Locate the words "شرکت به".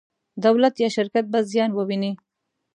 0.95-1.39